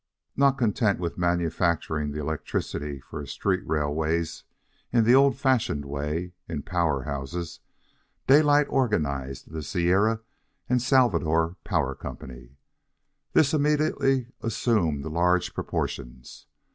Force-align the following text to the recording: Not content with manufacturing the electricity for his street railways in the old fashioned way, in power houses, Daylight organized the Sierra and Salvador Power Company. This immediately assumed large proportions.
Not 0.35 0.57
content 0.57 0.99
with 0.99 1.19
manufacturing 1.19 2.09
the 2.09 2.19
electricity 2.19 2.99
for 3.01 3.21
his 3.21 3.29
street 3.29 3.61
railways 3.67 4.45
in 4.91 5.03
the 5.03 5.13
old 5.13 5.37
fashioned 5.37 5.85
way, 5.85 6.33
in 6.49 6.63
power 6.63 7.03
houses, 7.03 7.59
Daylight 8.25 8.65
organized 8.67 9.51
the 9.51 9.61
Sierra 9.61 10.21
and 10.67 10.81
Salvador 10.81 11.55
Power 11.63 11.93
Company. 11.93 12.57
This 13.33 13.53
immediately 13.53 14.29
assumed 14.41 15.05
large 15.05 15.53
proportions. 15.53 16.47